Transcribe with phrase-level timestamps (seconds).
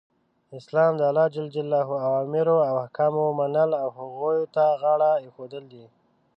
[0.57, 1.35] اسلام د الله ج
[2.07, 5.85] اوامرو او احکامو منل او هغو ته غاړه ایښودل دی.